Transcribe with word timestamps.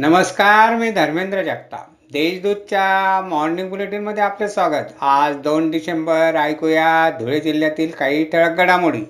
नमस्कार 0.00 0.74
मी 0.74 0.90
धर्मेंद्र 0.90 1.42
जगताप. 1.42 1.88
देशदूतच्या 2.12 3.20
मॉर्निंग 3.28 3.68
बुलेटिनमध्ये 3.70 4.22
आपले 4.22 4.48
स्वागत. 4.48 4.92
आज 5.00 5.36
दोन 5.36 5.70
डिसेंबर 5.70 6.36
ऐकूया 6.36 7.10
धुळे 7.10 7.40
जिल्ह्यातील 7.40 7.90
काही 7.90 8.24
ठळक 8.24 8.56
घडामोडी. 8.56 9.02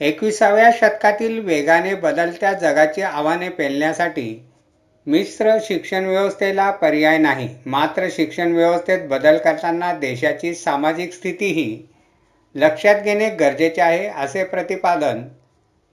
एकविसाव्या 0.00 0.70
शतकातील 0.72 1.38
वेगाने 1.38 1.94
बदलत्या 1.94 2.52
जगाची 2.52 3.02
आव्हाने 3.02 3.48
पेलण्यासाठी 3.48 4.46
मिश्र 5.06 5.56
शिक्षण 5.62 6.04
व्यवस्थेला 6.04 6.70
पर्याय 6.70 7.18
नाही. 7.18 7.48
मात्र 7.66 8.08
शिक्षण 8.10 8.52
व्यवस्थेत 8.52 9.08
बदल 9.08 9.38
करताना 9.38 9.92
देशाची 9.92 10.54
सामाजिक 10.54 11.12
स्थितीही 11.12 11.88
लक्षात 12.54 13.02
घेणे 13.02 13.30
गरजेचे 13.30 13.80
आहे 13.80 14.06
असे 14.06 14.44
प्रतिपादन 14.44 15.22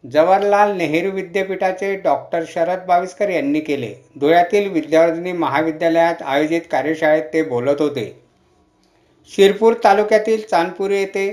जवाहरलाल 0.03 0.71
नेहरू 0.77 1.11
विद्यापीठाचे 1.11 1.95
डॉक्टर 1.95 2.43
शरद 2.47 2.85
बाविस्कर 2.87 3.29
यांनी 3.29 3.59
केले. 3.59 3.93
धुळ्यातील 4.19 4.71
विद्यावर्धिनी 4.71 5.31
महाविद्यालयात 5.31 6.21
आयोजित 6.21 6.61
कार्यशाळेत 6.71 7.23
ते 7.33 7.41
बोलत 7.43 7.81
होते. 7.81 8.05
शिरपूर 9.29 9.73
तालुक्यातील 9.83 10.41
चांदपूर 10.41 10.91
येथे 10.91 11.29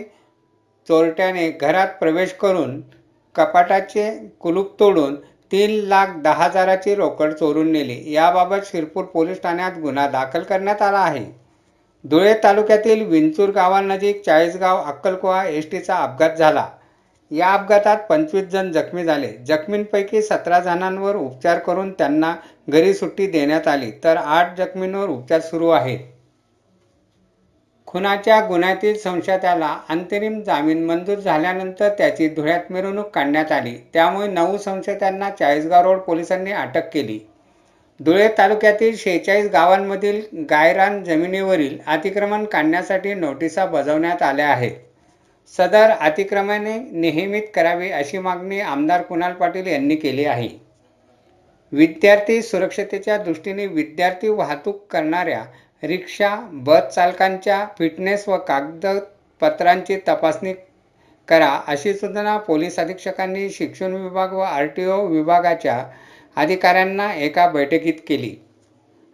चोरट्याने 0.89 1.49
घरात 1.51 1.89
प्रवेश 2.01 2.33
करून 2.33 2.81
कपाटाचे 3.35 4.11
कुलूप 4.41 4.79
तोडून 4.81 5.15
तीन 5.53 5.71
लाख 5.89 6.17
दहा 6.17 6.45
हजाराची 6.45 6.95
रोकड 6.95 7.33
चोरून 7.33 7.71
नेली. 7.73 8.03
याबाबत 8.13 8.67
शिरपूर 8.67 9.05
पोलीस 9.05 9.43
ठाण्यात 9.43 9.79
गुन्हा 9.79 10.07
दाखल 10.09 10.43
करण्यात 10.43 10.83
आला 10.83 10.99
आहे. 10.99 11.25
धुळे 12.05 12.35
तालुक्यातील 12.45 13.05
विंचूर 13.05 13.51
गावानजीक 13.51 14.25
चाळीसगाव 14.25 14.83
अक्कलकोवा 14.83 15.45
एस 15.45 15.71
टीचा 15.71 15.97
अपघात 15.97 16.31
झाला. 16.31 16.69
या 17.31 17.53
अपघातात 17.53 17.99
पंचवीस 18.09 18.45
जण 18.45 18.71
जखमी 18.73 19.05
झाले. 19.05 19.29
जखमींपैकी 19.47 20.23
सतरा 20.23 20.59
जणांवर 20.61 21.17
उपचार 21.17 21.59
करून 21.59 21.93
त्यांना 21.93 22.35
घरी 22.69 22.95
सुट्टी 22.95 23.27
देण्यात 23.27 23.69
आली. 23.69 23.91
तर 24.05 24.17
आठ 24.17 24.57
जखमींवर 24.59 25.09
उपचार 25.09 25.41
सुरू 25.41 25.69
आहेत. 25.69 25.99
खुनाच्या 27.89 28.41
गुन्ह्यातील 28.41 28.97
संशयाला 28.99 29.77
अंतरिम 29.89 30.41
जामीन 30.43 30.85
मंजूर 30.85 31.19
झाल्यानंतर 31.19 31.89
त्याची 31.89 32.29
धुळ्यात 32.29 32.73
मिरवणूक 32.73 33.11
काढण्यात 33.11 33.53
आली. 33.53 33.75
त्यामुळे 33.95 34.29
नऊ 34.29 34.57
संशयितांना 34.57 35.31
चाळीसगाव 35.31 35.83
रोड 35.83 35.99
पोलिसांनी 35.99 36.53
अटक 36.53 36.89
केली. 36.93 37.19
धुळे 38.01 38.29
तालुक्यातील 38.39 38.97
शेहेचाळीस 38.97 39.51
गावांमधील 39.51 40.21
गायरान 40.51 41.03
जमिनीवरील 41.05 41.79
अतिक्रमण 41.87 42.45
काढण्यासाठी 42.45 43.15
नोटिसा 43.15 43.67
बजावण्यात 43.67 44.23
आल्या 44.23 44.49
आहेत. 44.49 44.73
सदर 45.55 45.91
अतिक्रमणे 45.91 46.79
नियमित 46.93 47.43
करावी 47.55 47.91
अशी 47.91 48.19
मागणी 48.19 48.61
आमदार 48.61 49.03
कुणाल 49.03 49.33
पाटील 49.33 49.67
यांनी 49.67 49.97
केली 49.97 50.25
आहे. 50.25 50.49
विद्यार्थी 51.73 52.41
सुरक्षतेच्या 52.43 53.17
दृष्टीने 53.19 53.67
विद्यार्थी 53.67 54.29
वाहतूक 54.29 54.83
करणाऱ्या 54.91 55.43
रिक्षा 55.83 56.35
बस 56.53 56.95
चालकांच्या 56.95 57.65
फिटनेस 57.79 58.29
व 58.29 58.37
कागदपत्रांची 58.39 59.97
तपासणी 60.09 60.53
करा 61.29 61.51
अशी 61.67 61.95
सूचना 61.95 62.37
पोलीस 62.39 62.79
अधीक्षकांनी 62.79 63.49
शिक्षण 63.51 63.95
विभाग 63.95 64.33
व 64.33 64.41
आर 64.41 64.67
टी 64.67 64.85
ओ 64.87 65.01
विभागाच्या 65.07 65.83
अधिकाऱ्यांना 66.37 67.13
एका 67.15 67.49
बैठकीत 67.49 68.01
केली. 68.09 68.35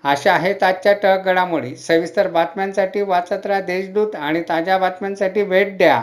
अशा 0.05 0.33
आहेत 0.33 0.63
आजच्या 0.63 0.93
टळक 0.93 1.25
घडामोडी. 1.25 1.75
सविस्तर 1.77 2.29
बातम्यांसाठी 2.29 3.03
वाचत 3.03 3.47
राहा 3.47 3.61
देशदूत 3.61 4.17
आणि 4.17 4.43
ताज्या 4.49 4.79
बातम्यांसाठी 4.79 5.43
भेट 5.45 5.77
द्या. 5.79 6.03